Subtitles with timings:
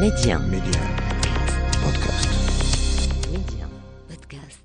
[0.00, 0.38] Média.
[0.40, 0.80] Média.
[1.80, 2.28] Podcast.
[3.30, 3.68] Média.
[4.08, 4.64] Podcast.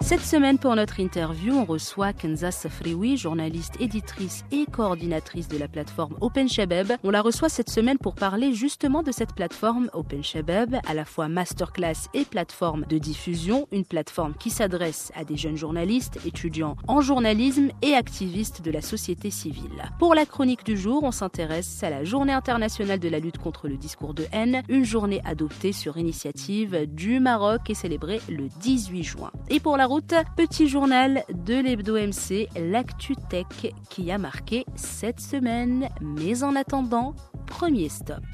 [0.00, 5.68] Cette semaine, pour notre interview, on reçoit Kenza Safrioui, journaliste, éditrice et coordinatrice de la
[5.68, 6.94] plateforme Open Shabab.
[7.04, 11.04] On la reçoit cette semaine pour parler justement de cette plateforme Open Shabab, à la
[11.04, 16.76] fois masterclass et plateforme de diffusion, une plateforme qui s'adresse à des jeunes journalistes, étudiants
[16.88, 19.90] en journalisme et activistes de la société civile.
[20.00, 23.68] Pour la chronique du jour, on s'intéresse à la Journée internationale de la lutte contre
[23.68, 29.04] le discours de haine, une journée adoptée sur initiative du Maroc et célébrée le 18
[29.04, 29.30] juin.
[29.76, 35.88] La route, petit journal de l'Hebdo MC, l'actu tech qui a marqué cette semaine.
[36.00, 37.14] Mais en attendant,
[37.46, 38.24] premier stop.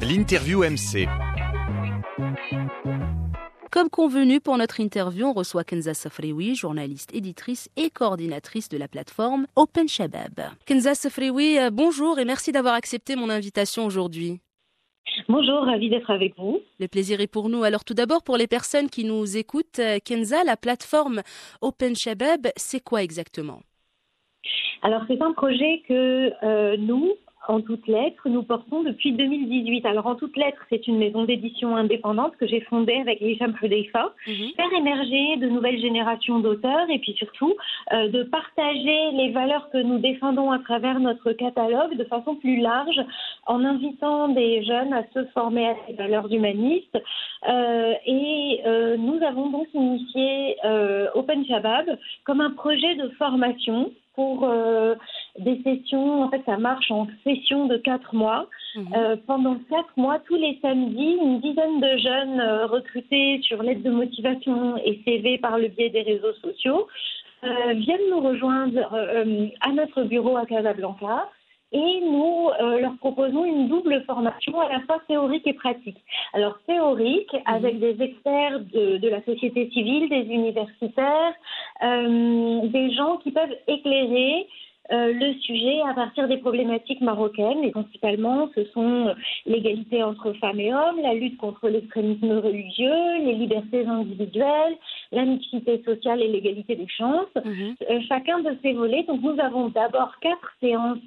[0.00, 1.08] L'interview MC.
[3.70, 8.88] Comme convenu pour notre interview, on reçoit Kenza Safrioui, journaliste, éditrice et coordinatrice de la
[8.88, 10.40] plateforme Open Shabab.
[10.64, 14.40] Kenza Safrioui, euh, bonjour et merci d'avoir accepté mon invitation aujourd'hui.
[15.28, 16.60] Bonjour, ravi d'être avec vous.
[16.78, 17.64] Le plaisir est pour nous.
[17.64, 21.22] Alors tout d'abord, pour les personnes qui nous écoutent, euh, Kenza, la plateforme
[21.62, 23.60] Open Shabab, c'est quoi exactement?
[24.82, 27.12] Alors c'est un projet que euh, nous,
[27.48, 29.86] en toutes lettres, nous portons depuis 2018.
[29.86, 34.12] Alors, en toutes lettres, c'est une maison d'édition indépendante que j'ai fondée avec Hicham Hudeifa,
[34.26, 34.52] Mhm.
[34.56, 37.54] faire émerger de nouvelles générations d'auteurs et puis surtout
[37.92, 42.56] euh, de partager les valeurs que nous défendons à travers notre catalogue de façon plus
[42.58, 43.00] large
[43.46, 46.98] en invitant des jeunes à se former à ces valeurs humanistes.
[47.48, 50.56] Euh, et euh, nous avons donc initié
[51.14, 51.86] Open Shabab
[52.24, 54.96] comme un projet de formation pour euh,
[55.38, 56.24] des sessions.
[56.24, 58.48] En fait, ça marche en sessions de quatre mois.
[58.74, 58.86] Mhm.
[58.96, 63.82] Euh, pendant quatre mois, tous les samedis, une dizaine de jeunes euh, recrutés sur l'aide
[63.82, 66.88] de motivation et CV par le biais des réseaux sociaux
[67.42, 68.80] viennent nous rejoindre
[69.60, 71.30] à notre bureau à Casablanca.
[71.72, 75.98] Et nous euh, leur proposons une double formation à la fois théorique et pratique.
[76.32, 81.34] Alors théorique avec des experts de, de la société civile, des universitaires,
[81.82, 84.46] euh, des gens qui peuvent éclairer
[84.92, 90.60] euh, le sujet à partir des problématiques marocaines et principalement ce sont l'égalité entre femmes
[90.60, 94.76] et hommes, la lutte contre l'extrémisme religieux, les libertés individuelles,
[95.10, 97.34] la mixité sociale et l'égalité des chances.
[97.44, 97.74] Mhm.
[97.90, 99.02] Euh, chacun de ces volets.
[99.04, 100.98] Donc nous avons d'abord quatre séances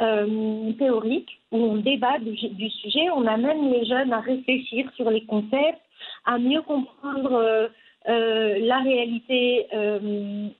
[0.00, 5.10] euh, théoriques où on débat du, du sujet, on amène les jeunes à réfléchir sur
[5.10, 5.80] les concepts,
[6.24, 7.68] à mieux comprendre euh,
[8.08, 9.66] euh, la réalité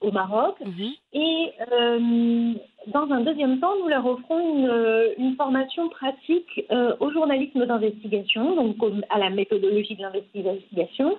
[0.01, 0.55] au Maroc.
[0.65, 0.91] Mhm.
[1.13, 2.53] Et euh,
[2.95, 7.65] dans un deuxième temps, nous leur offrons une, euh, une formation pratique euh, au journalisme
[7.65, 8.77] d'investigation, donc
[9.09, 11.17] à la méthodologie de l'investigation.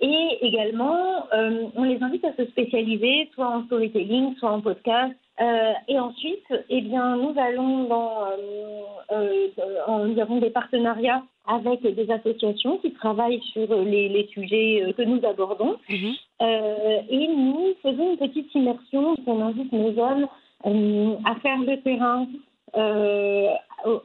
[0.00, 5.16] Et également, euh, on les invite à se spécialiser soit en storytelling, soit en podcast.
[5.40, 8.28] Euh, et ensuite, eh bien, nous allons dans,
[10.06, 15.20] nous avons des partenariats avec des associations qui travaillent sur les, les sujets que nous
[15.26, 15.76] abordons.
[15.88, 16.14] Mhm.
[16.42, 19.16] Euh, et nous faisons une petite immersion.
[19.26, 20.26] On invite nos euh,
[20.64, 22.26] à faire le terrain
[22.76, 23.48] euh,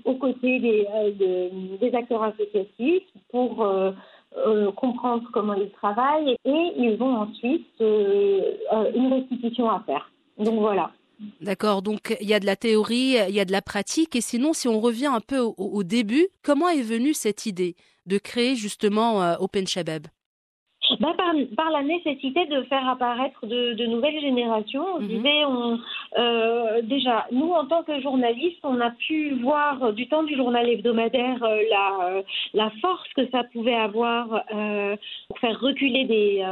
[0.06, 3.92] aux, côtés des, euh, de- des acteurs associatifs pour euh,
[4.38, 10.12] euh, comprendre comment ils travaillent et ils ont ensuite euh, euh, une restitution à faire.
[10.38, 10.92] Donc voilà.
[11.40, 14.22] D'accord, donc il y a de la théorie, il y a de la pratique, et
[14.22, 17.76] sinon, si on revient un peu au, au début, comment est venue cette idée
[18.08, 20.08] de créer justement euh, Open Shabab?
[21.00, 24.86] Ben, par, par la nécessité de faire apparaître de, de nouvelles générations.
[24.96, 25.08] On Mhm.
[25.08, 25.80] disait, on,
[26.18, 30.68] euh, déjà, nous, en tant que journalistes, on a pu voir du temps du journal
[30.70, 32.22] hebdomadaire euh, la, euh,
[32.54, 34.44] la force que ça pouvait avoir
[35.28, 36.46] pour faire reculer des,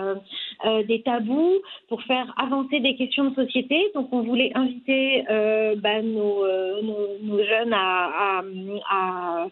[0.87, 1.53] des tabous,
[1.87, 3.91] pour faire avancer des questions de société.
[3.95, 6.43] Donc, on voulait inviter ben, nos,
[6.83, 8.43] nos, nos jeunes à, à,
[8.89, 9.47] à,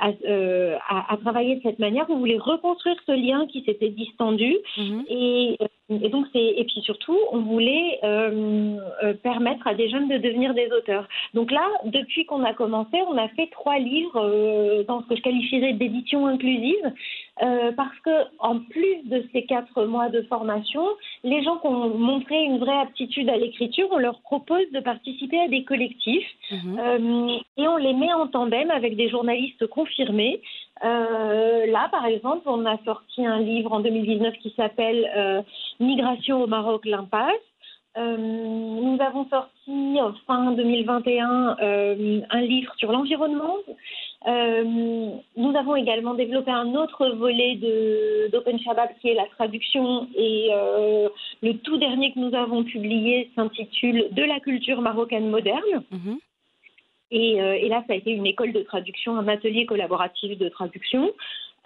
[0.00, 0.08] à,
[0.88, 2.06] à- à travailler de cette manière.
[2.08, 3.90] On voulait reconstruire ce lien qui s'était
[4.76, 5.04] Mhm.
[5.08, 5.56] Et,
[5.90, 10.18] et donc c'est et puis surtout on voulait euh, euh, permettre à des jeunes de
[10.18, 11.08] devenir des auteurs.
[11.34, 15.16] Donc là, depuis qu'on a commencé, on a fait trois livres euh, dans ce que
[15.16, 16.92] je qualifierais d'édition inclusive,
[17.76, 20.86] parce que en plus de ces quatre mois de formation,
[21.24, 25.40] les gens qui ont montré une vraie aptitude à l'écriture, on leur propose de participer
[25.40, 27.40] à des collectifs Mhm.
[27.56, 30.40] et on les met en tandem avec des journalistes confirmés
[30.82, 35.44] là, par exemple, on a sorti un livre en 2019 qui s'appelle
[35.78, 37.34] Migration au Maroc, l'impasse.
[37.96, 41.56] nous avons sorti fin 2021
[42.30, 43.56] un livre sur l'environnement.
[44.26, 47.58] nous avons également développé un autre volet
[48.32, 50.50] d'Open Shabab qui est la traduction et
[51.42, 55.84] le tout dernier que nous avons publié s'intitule De la culture marocaine moderne.
[55.90, 56.18] Mhm.
[56.18, 56.29] Euh,
[57.10, 61.10] et, là, ça a été une école de traduction, un atelier collaboratif de traduction.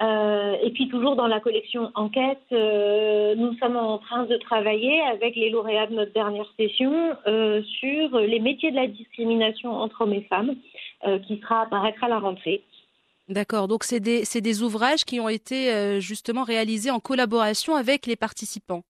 [0.02, 5.00] Euh, et puis toujours dans la collection Enquête, euh, nous sommes en train de travailler
[5.02, 6.92] avec les lauréats de notre dernière session
[7.24, 10.56] sur les métiers de la discrimination entre hommes et femmes,
[11.26, 12.62] qui sera apparaître à la rentrée.
[13.28, 18.82] D'accord, donc c'est des, ouvrages qui ont été justement réalisés en collaboration avec les participants.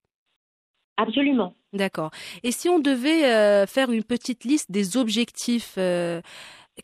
[0.96, 1.54] Absolument.
[1.74, 2.10] D'accord.
[2.44, 6.20] Et si on devait euh, faire une petite liste des objectifs, euh,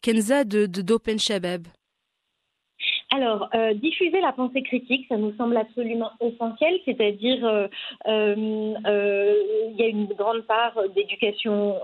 [0.03, 1.67] Kenza, de d'Open Shabab
[3.13, 7.69] alors, euh, diffuser la pensée critique, ça nous semble absolument essentiel, c'est-à-dire
[8.07, 11.77] il y a une grande part d'éducation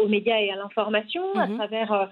[0.00, 1.58] aux médias et à l'information à mhm.
[1.58, 2.08] travers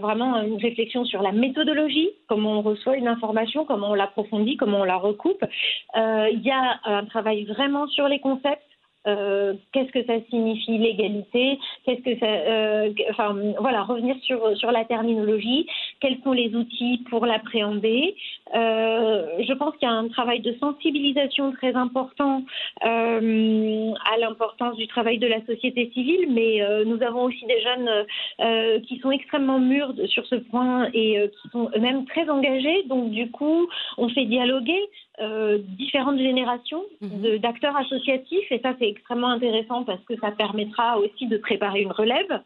[0.00, 4.80] vraiment une réflexion sur la méthodologie, comment on reçoit une information, comment on l'approfondit, comment
[4.80, 5.44] on la recoupe.
[5.94, 8.66] Il y a un travail vraiment sur les concepts,
[9.06, 14.70] euh, qu'est-ce que ça signifie l'égalité, qu'est-ce que ça, euh, enfin voilà, revenir sur sur
[14.70, 15.66] la terminologie,
[16.00, 18.14] quels sont les outils pour l'appréhender?
[18.54, 22.44] Euh, je pense qu'il y a un travail de sensibilisation très important
[22.80, 28.98] à l'importance du travail de la société civile, mais nous avons aussi des jeunes qui
[28.98, 32.82] sont extrêmement mûrs sur ce point et qui sont eux-mêmes très engagés.
[32.84, 34.80] Donc du coup, on fait dialoguer
[35.20, 37.36] euh, différentes générations mhm.
[37.36, 41.92] d'acteurs associatifs et ça c'est extrêmement intéressant parce que ça permettra aussi de préparer une
[41.92, 42.40] relève.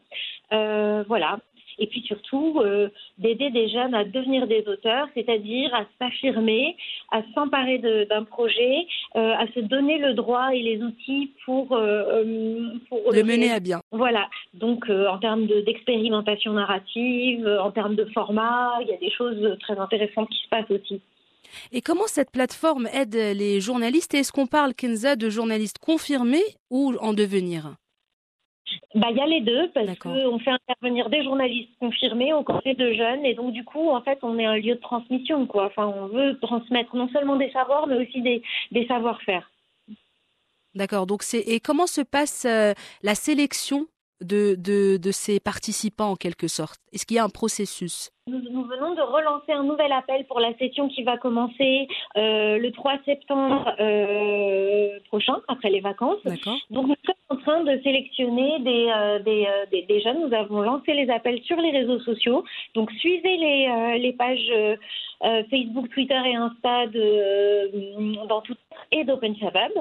[0.51, 1.39] Euh, voilà.
[1.79, 6.75] Et puis surtout euh, d'aider des jeunes à devenir des auteurs, c'est-à-dire à s'affirmer,
[7.11, 13.23] à s'emparer d'un projet, à se donner le droit et les outils pour, pour le
[13.23, 13.79] mener à bien.
[13.91, 14.27] Voilà.
[14.55, 19.77] Donc en termes d'expérimentation narrative, en termes de format, il y a des choses très
[19.77, 20.99] intéressantes qui se passent aussi.
[21.71, 26.43] Et comment cette plateforme aide les journalistes Et est-ce qu'on parle, Kenza, de journalistes confirmés
[26.69, 27.75] ou en devenir?
[28.95, 32.73] Bah, il y a les deux, parce qu'on fait intervenir des journalistes confirmés, on fait
[32.73, 35.67] de jeunes, et donc du coup, en fait, on est un lieu de transmission, quoi.
[35.67, 39.49] Enfin, on veut transmettre non seulement des savoirs, mais aussi des, savoir-faire.
[40.75, 41.07] D'accord.
[41.07, 42.73] Donc, c'est et comment se passe euh,
[43.03, 43.87] la sélection
[44.21, 46.79] de, de, de ces participants en quelque sorte?
[46.93, 48.11] Est-ce qu'il y a un processus?
[48.27, 51.87] Nous, venons de relancer un nouvel appel pour la session qui va commencer
[52.17, 56.23] euh, le 3 septembre euh, prochain, après les vacances.
[56.69, 60.27] Donc nous sommes en train de sélectionner des, euh, des, des, des, jeunes.
[60.27, 62.43] Nous avons lancé les appels sur les réseaux sociaux.
[62.75, 64.51] Donc suivez les, les pages
[65.49, 68.55] Facebook, Twitter et Insta de, dans tout
[68.91, 69.71] et d'Open Shabab.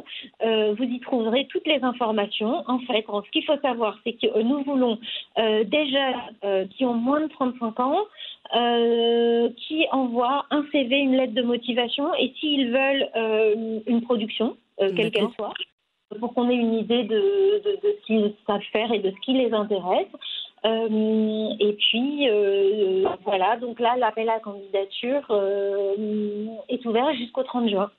[0.43, 2.65] vous y trouverez toutes les informations.
[2.67, 4.99] En fait, ce qu'il faut savoir, c'est que nous voulons
[5.37, 8.05] des jeunes qui ont moins de 35 ans,
[8.55, 14.57] euh, qui envoient un CV, une lettre de motivation, et s'ils veulent euh, une production,
[14.81, 15.53] euh, quelle qu'elle soit,
[16.21, 19.21] pour qu'on ait une idée de, de, de ce qu'ils savent faire et de ce
[19.25, 20.07] qui les intéresse.
[20.65, 22.29] et puis
[23.25, 25.25] voilà, donc là, l'appel à candidature
[26.69, 27.91] est ouvert jusqu'au 30 juin.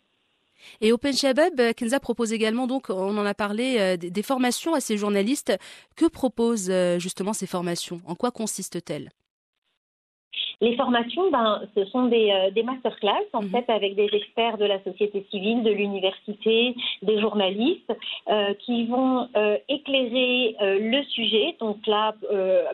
[0.81, 4.97] Et Open Shabab, Kenza propose également, donc, on en a parlé, des formations à ces
[4.97, 5.53] journalistes.
[5.95, 7.99] Que proposent justement ces formations?
[8.05, 9.09] En quoi consistent-elles?
[10.59, 13.49] Les formations, ben, ce sont des, euh, des masterclass, en mhm.
[13.49, 17.93] fait, avec des experts de la société civile, de l'université, des journalistes,
[18.27, 21.55] euh, qui vont euh, éclairer le sujet.
[21.59, 22.13] Donc là,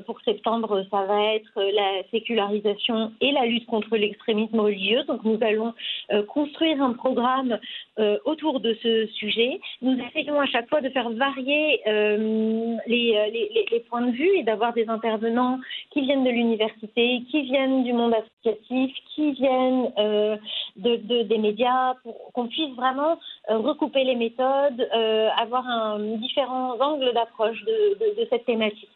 [0.06, 5.04] pour septembre, ça va être la sécularisation et la lutte contre l'extrémisme religieux.
[5.04, 5.74] Donc nous allons
[6.28, 7.58] construire un programme
[8.26, 9.60] autour de ce sujet.
[9.82, 14.44] Nous essayons à chaque fois de faire varier les, les, les points de vue et
[14.44, 15.60] d'avoir des intervenants
[15.92, 20.38] qui viennent de l'université, qui viennent du monde associatif, qui viennent euh,
[20.76, 23.18] de, des médias, pour qu'on puisse vraiment
[23.50, 28.90] euh, recouper les méthodes, euh, avoir un, différents angles d'approche de, de, cette thématique.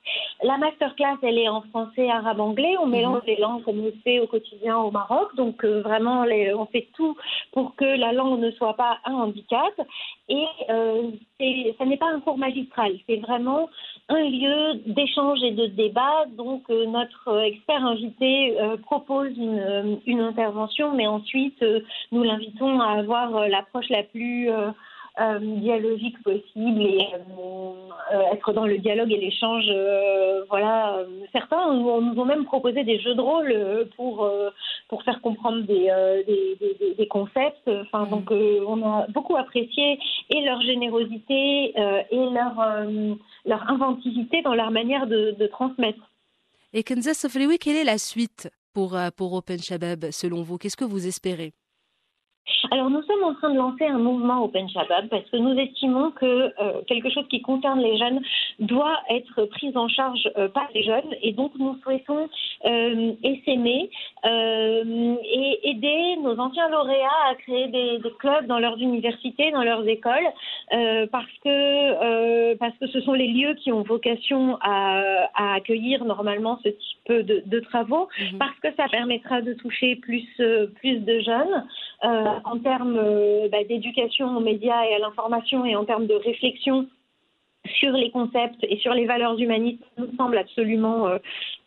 [0.43, 2.75] La masterclass, elle est en français, arabe, anglais.
[2.79, 3.27] On mélange mhm.
[3.27, 5.35] les langues comme on le fait au quotidien au Maroc.
[5.35, 7.15] Donc vraiment, les, on fait tout
[7.53, 9.73] pour que la langue ne soit pas un handicap.
[10.29, 10.45] Et
[11.77, 13.69] ça n'est pas un cours magistral, c'est vraiment
[14.09, 16.25] un lieu d'échange et de débat.
[16.35, 22.79] Donc notre expert invité euh, propose une, euh, une, intervention, mais ensuite euh, nous l'invitons
[22.79, 24.49] à avoir l'approche la plus
[25.19, 27.07] euh, dialogique possible et
[28.31, 29.69] être dans le dialogue et l'échange.
[30.49, 30.99] voilà,
[31.31, 34.29] certains nous ont même proposé des jeux de rôle pour
[34.87, 35.91] pour faire comprendre des
[36.27, 37.67] des, des, concepts.
[37.67, 38.09] Enfin, mmh.
[38.09, 41.73] donc on a beaucoup apprécié et leur générosité
[42.11, 42.53] et leur
[43.45, 45.99] leur inventivité dans leur manière de, de transmettre.
[46.73, 50.57] Et Kansas Sofriwi, quelle est la suite pour, euh, pour Open Shabab selon vous?
[50.57, 51.53] Qu'est-ce que vous espérez?
[52.71, 56.11] Alors nous sommes en train de lancer un mouvement Open Shabab parce que nous estimons
[56.11, 58.21] que euh, quelque chose qui concerne les jeunes
[58.59, 62.29] doit être pris en charge euh, par les jeunes et donc nous souhaitons
[62.65, 63.89] euh, essaimer
[64.25, 70.27] et aider nos anciens lauréats à créer des, clubs dans leurs universités, dans leurs écoles
[71.11, 76.69] parce que parce que ce sont les lieux qui ont vocation à, accueillir normalement ce
[76.69, 78.37] type de, travaux mhm.
[78.37, 80.25] parce que ça permettra de toucher plus
[80.79, 81.65] plus de jeunes
[82.03, 86.87] en termes euh, bah, d'éducation aux médias et à l'information et en termes de réflexion
[87.79, 91.17] sur les concepts et sur les valeurs humanistes nous semble absolument euh,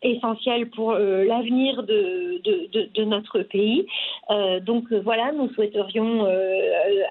[0.01, 3.85] essentiel pour euh, l'avenir de, de, notre pays.
[4.61, 6.25] donc voilà, nous souhaiterions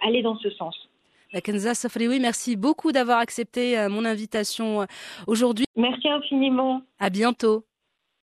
[0.02, 0.74] aller dans ce sens.
[1.44, 4.86] Kenza Safrioui, merci beaucoup d'avoir accepté mon invitation
[5.26, 5.66] aujourd'hui.
[5.76, 6.82] Merci infiniment.
[6.98, 7.64] À bientôt.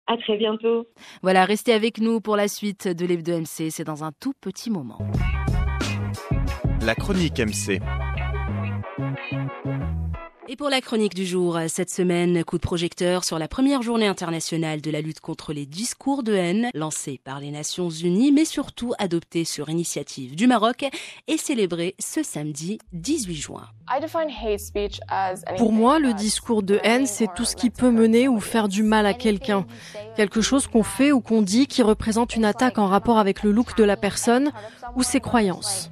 [0.07, 0.87] À très bientôt.
[1.21, 3.69] Voilà, restez avec nous pour la suite de l'Ebdo MC.
[3.69, 4.97] C'est dans un tout petit moment.
[6.81, 7.79] La chronique MC.
[10.47, 14.07] Et pour la chronique du jour, cette semaine, coup de projecteur sur la première journée
[14.07, 18.43] internationale de la lutte contre les discours de haine, lancée par les Nations Unies, mais
[18.43, 20.85] surtout adoptée sur initiative du Maroc
[21.27, 23.67] et célébrée ce samedi 18 juin.
[25.57, 28.81] Pour moi, le discours de haine, c'est tout ce qui peut mener ou faire du
[28.81, 29.67] mal à quelqu'un.
[30.15, 33.51] Quelque chose qu'on fait ou qu'on dit qui représente une attaque en rapport avec le
[33.51, 34.51] look de la personne
[34.95, 35.91] ou ses croyances.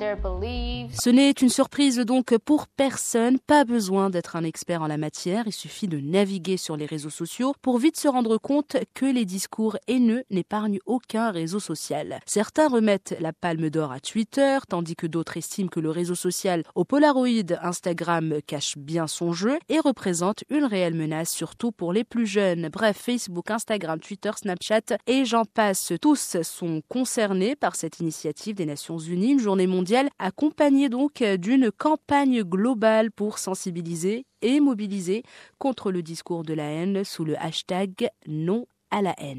[0.00, 5.44] Ce n'est une surprise donc pour personne, pas besoin d'être un expert en la matière,
[5.46, 9.24] il suffit de naviguer sur les réseaux sociaux pour vite se rendre compte que les
[9.24, 12.20] discours haineux n'épargnent aucun réseau social.
[12.26, 16.64] Certains remettent la palme d'or à Twitter, tandis que d'autres estiment que le réseau social
[16.74, 22.04] au Polaroid Instagram cache bien son jeu et représente une réelle menace, surtout pour les
[22.04, 22.70] plus jeunes.
[22.72, 28.66] Bref, Facebook, Instagram, Twitter, Snapchat et j'en passe, tous sont concernés par cette initiative des
[28.66, 29.81] Nations Unies, une journée mondiale
[30.18, 35.22] accompagné donc d'une campagne globale pour sensibiliser et mobiliser
[35.58, 39.38] contre le discours de la haine sous le hashtag non à la haine.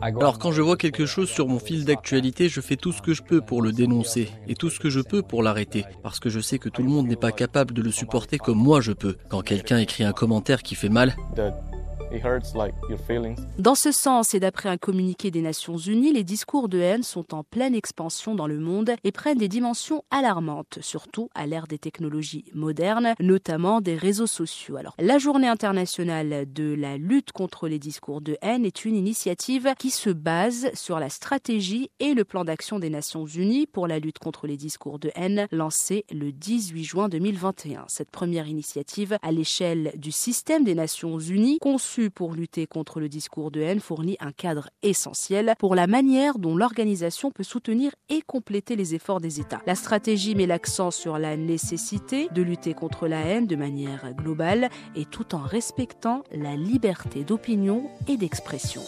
[0.00, 3.14] Alors quand je vois quelque chose sur mon fil d'actualité, je fais tout ce que
[3.14, 6.28] je peux pour le dénoncer et tout ce que je peux pour l'arrêter, parce que
[6.28, 8.92] je sais que tout le monde n'est pas capable de le supporter comme moi je
[8.92, 9.16] peux.
[9.28, 11.16] Quand quelqu'un écrit un commentaire qui fait mal,
[13.58, 17.34] dans ce sens, et d'après un communiqué des Nations Unies, les discours de haine sont
[17.34, 21.78] en pleine expansion dans le monde et prennent des dimensions alarmantes, surtout à l'ère des
[21.78, 24.76] technologies modernes, notamment des réseaux sociaux.
[24.76, 29.74] Alors, la Journée internationale de la lutte contre les discours de haine est une initiative
[29.78, 33.98] qui se base sur la stratégie et le plan d'action des Nations Unies pour la
[33.98, 37.84] lutte contre les discours de haine lancé le 18 juin 2021.
[37.88, 43.08] Cette première initiative à l'échelle du système des Nations Unies conçue pour lutter contre le
[43.08, 48.22] discours de haine fournit un cadre essentiel pour la manière dont l'organisation peut soutenir et
[48.22, 49.60] compléter les efforts des États.
[49.66, 54.70] La stratégie met l'accent sur la nécessité de lutter contre la haine de manière globale
[54.94, 58.82] et tout en respectant la liberté d'opinion et d'expression.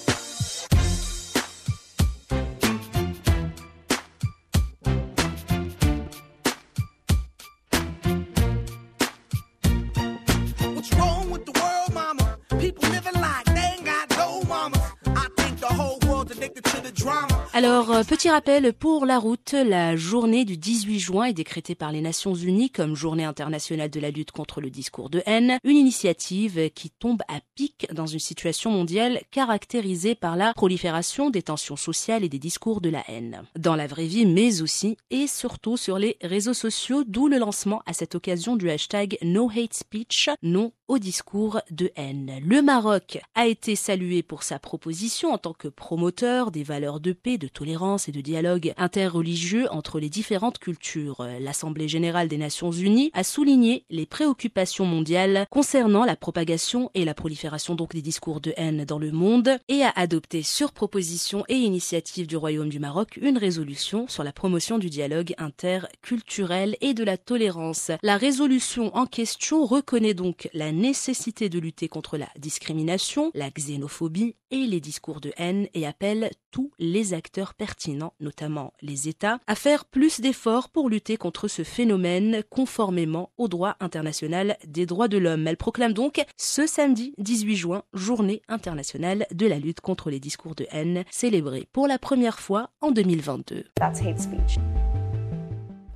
[17.62, 21.92] Alors, euh, petit rappel pour la route, la journée du 18 juin est décrétée par
[21.92, 25.76] les Nations Unies comme journée internationale de la lutte contre le discours de haine, une
[25.76, 31.76] initiative qui tombe à pic dans une situation mondiale caractérisée par la prolifération des tensions
[31.76, 33.42] sociales et des discours de la haine.
[33.58, 37.82] Dans la vraie vie, mais aussi et surtout sur les réseaux sociaux, d'où le lancement
[37.84, 42.40] à cette occasion du hashtag No Hate Speech, non au discours de haine.
[42.42, 47.12] Le Maroc a été salué pour sa proposition en tant que promoteur des valeurs de
[47.12, 51.26] paix, de tolérance et de dialogue interreligieux entre les différentes cultures.
[51.40, 57.14] L'Assemblée générale des Nations unies a souligné les préoccupations mondiales concernant la propagation et la
[57.14, 61.56] prolifération donc des discours de haine dans le monde et a adopté sur proposition et
[61.56, 67.04] initiative du Royaume du Maroc une résolution sur la promotion du dialogue interculturel et de
[67.04, 67.90] la tolérance.
[68.02, 74.36] La résolution en question reconnaît donc la nécessité de lutter contre la discrimination, la xénophobie
[74.50, 79.54] et les discours de haine et appelle tous les acteurs pertinents, notamment les États, à
[79.54, 85.18] faire plus d'efforts pour lutter contre ce phénomène conformément au droit international des droits de
[85.18, 85.46] l'homme.
[85.46, 90.54] Elle proclame donc ce samedi 18 juin journée internationale de la lutte contre les discours
[90.54, 93.64] de haine, célébrée pour la première fois en 2022.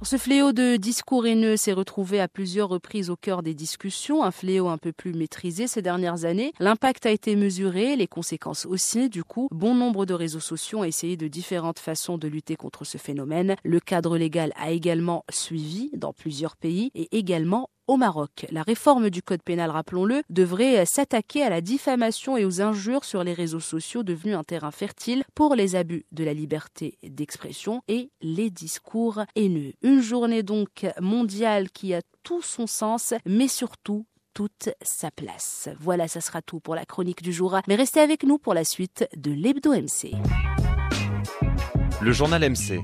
[0.04, 4.30] Ce fléau de discours haineux s'est retrouvé à plusieurs reprises au cœur des discussions, un
[4.30, 6.52] fléau un peu plus maîtrisé ces dernières années.
[6.60, 9.08] L'impact a été mesuré, les conséquences aussi.
[9.08, 12.84] Du coup, bon nombre de réseaux sociaux ont essayé de différentes façons de lutter contre
[12.84, 13.56] ce phénomène.
[13.64, 18.46] Le cadre légal a également suivi dans plusieurs pays et également au Maroc.
[18.50, 23.24] La réforme du code pénal, rappelons-le, devrait s'attaquer à la diffamation et aux injures sur
[23.24, 28.10] les réseaux sociaux devenus un terrain fertile pour les abus de la liberté d'expression et
[28.20, 29.72] les discours haineux.
[29.82, 35.68] Une journée donc mondiale qui a tout son sens, mais surtout toute sa place.
[35.78, 37.56] Voilà, ça sera tout pour la chronique du jour.
[37.68, 40.10] Mais restez avec nous pour la suite de l'Hebdo MC.
[42.00, 42.80] Le journal MC.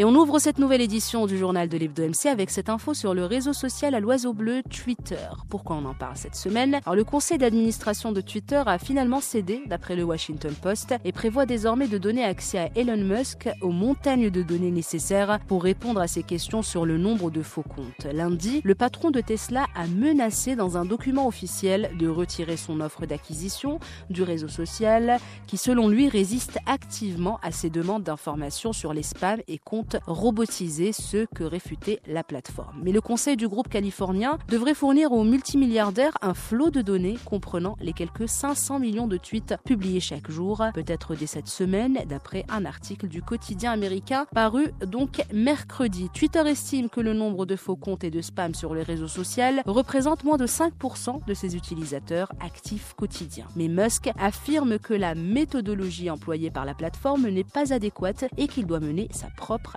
[0.00, 3.12] Et on ouvre cette nouvelle édition du journal de l'Hebdo MC avec cette info sur
[3.12, 5.28] le réseau social à l'oiseau bleu Twitter.
[5.50, 6.80] Pourquoi on en parle cette semaine?
[6.86, 11.44] Alors le conseil d'administration de Twitter a finalement cédé, d'après le Washington Post, et prévoit
[11.44, 16.08] désormais de donner accès à Elon Musk aux montagnes de données nécessaires pour répondre à
[16.08, 18.10] ses questions sur le nombre de faux comptes.
[18.10, 23.04] Lundi, le patron de Tesla a menacé dans un document officiel de retirer son offre
[23.04, 29.02] d'acquisition du réseau social qui selon lui résiste activement à ses demandes d'informations sur les
[29.02, 32.80] spams et comptes robotiser ce que réfutait la plateforme.
[32.82, 37.76] Mais le conseil du groupe californien devrait fournir aux multimilliardaires un flot de données comprenant
[37.80, 42.64] les quelques 500 millions de tweets publiés chaque jour, peut-être dès cette semaine, d'après un
[42.64, 46.08] article du quotidien américain paru donc mercredi.
[46.12, 49.30] Twitter estime que le nombre de faux comptes et de spam sur les réseaux sociaux
[49.66, 53.46] représente moins de 5% de ses utilisateurs actifs quotidiens.
[53.56, 58.66] Mais Musk affirme que la méthodologie employée par la plateforme n'est pas adéquate et qu'il
[58.66, 59.76] doit mener sa propre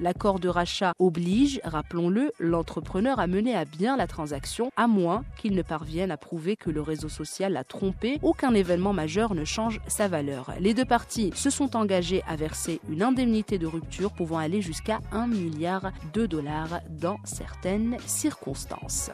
[0.00, 5.54] L'accord de rachat oblige, rappelons-le, l'entrepreneur à mener à bien la transaction, à moins qu'il
[5.54, 9.44] ne parvienne à prouver que le réseau social l'a trompé ou qu'un événement majeur ne
[9.44, 10.52] change sa valeur.
[10.60, 15.00] Les deux parties se sont engagées à verser une indemnité de rupture pouvant aller jusqu'à
[15.12, 19.10] 1 milliard de dollars dans certaines circonstances.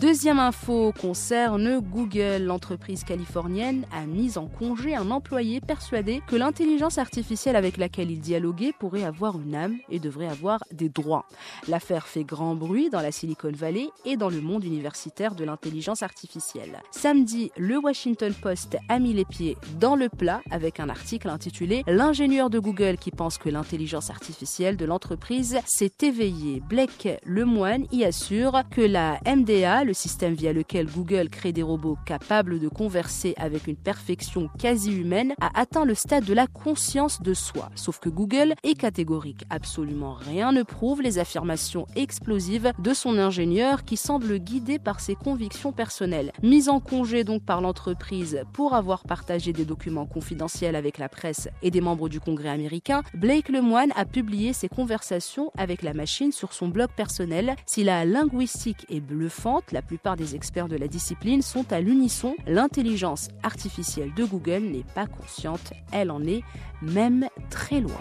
[0.00, 2.42] Deuxième info concerne Google.
[2.42, 8.18] L'entreprise californienne a mis en congé un employé persuadé que l'intelligence artificielle avec laquelle il
[8.18, 11.26] dialoguait pourrait avoir une âme et devrait avoir des droits.
[11.68, 16.02] L'affaire fait grand bruit dans la Silicon Valley et dans le monde universitaire de l'intelligence
[16.02, 16.82] artificielle.
[16.90, 21.84] Samedi, le Washington Post a mis les pieds dans le plat avec un article intitulé
[21.86, 26.60] L'ingénieur de Google qui pense que l'intelligence artificielle de l'entreprise s'est éveillée.
[26.68, 31.98] Blake Lemoine y assure que la MDA, le système via lequel Google crée des robots
[32.06, 37.20] capables de converser avec une perfection quasi humaine, a atteint le stade de la conscience
[37.22, 37.70] de soi.
[37.74, 39.44] Sauf que Google est catégorique.
[39.50, 45.14] Absolument rien ne prouve les affirmations explosives de son ingénieur qui semble guidé par ses
[45.14, 46.32] convictions personnelles.
[46.42, 51.48] Mise en congé donc par l'entreprise pour avoir partagé des documents confidentiels avec la presse
[51.62, 56.32] et des membres du Congrès américain, Blake Lemoine a publié ses conversations avec la machine
[56.32, 57.56] sur son blog personnel.
[57.66, 62.36] Si la linguistique est bluffante, la plupart des experts de la discipline sont à l'unisson.
[62.46, 66.42] L'intelligence artificielle de Google n'est pas consciente, elle en est
[66.80, 68.00] même très loin.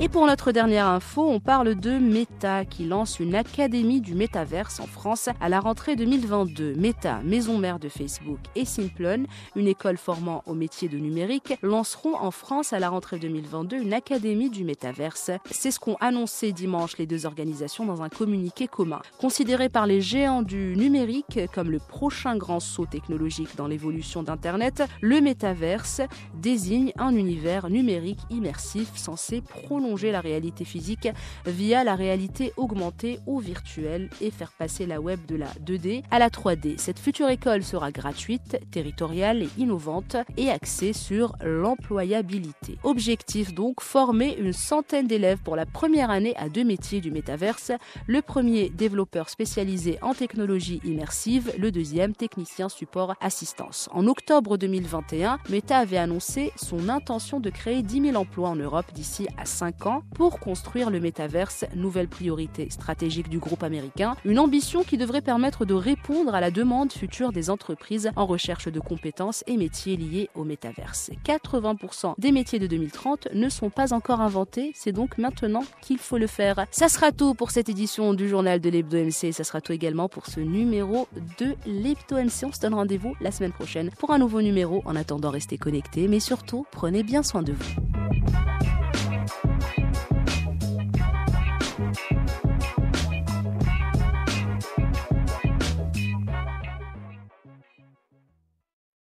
[0.00, 4.78] Et pour notre dernière info, on parle de Meta qui lance une académie du métaverse
[4.78, 6.74] en France à la rentrée 2022.
[6.76, 9.24] Meta, maison mère de Facebook, et Simplon,
[9.56, 13.92] une école formant au métier de numérique, lanceront en France à la rentrée 2022 une
[13.92, 15.32] académie du métaverse.
[15.50, 19.02] C'est ce qu'ont annoncé dimanche les deux organisations dans un communiqué commun.
[19.18, 24.84] Considéré par les géants du numérique comme le prochain grand saut technologique dans l'évolution d'Internet,
[25.00, 26.02] le métaverse
[26.34, 29.42] désigne un univers numérique immersif censé
[29.88, 31.08] prolonger la réalité physique
[31.46, 36.18] via la réalité augmentée ou virtuelle et faire passer la web de la 2D à
[36.18, 36.76] la 3D.
[36.76, 42.76] Cette future école sera gratuite, territoriale et innovante et axée sur l'employabilité.
[42.82, 47.72] Objectif donc, former une centaine d'élèves pour la première année à deux métiers du métaverse.
[48.06, 53.88] Le premier développeur spécialisé en technologie immersive, le deuxième technicien support assistance.
[53.92, 58.92] En octobre 2021, Meta avait annoncé son intention de créer 10 000 emplois en Europe
[58.92, 64.16] d'ici à 5 5 ans pour construire le métaverse, nouvelle priorité stratégique du groupe américain,
[64.24, 68.68] une ambition qui devrait permettre de répondre à la demande future des entreprises en recherche
[68.68, 71.10] de compétences et métiers liés au métaverse.
[71.24, 76.18] 80% des métiers de 2030 ne sont pas encore inventés, c'est donc maintenant qu'il faut
[76.18, 76.66] le faire.
[76.70, 80.08] Ça sera tout pour cette édition du journal de l'Hebdo MC, ça sera tout également
[80.08, 82.44] pour ce numéro de l'Hebdo MC.
[82.44, 84.82] On se donne rendez-vous la semaine prochaine pour un nouveau numéro.
[84.84, 88.57] En attendant, restez connectés, mais surtout, prenez bien soin de vous.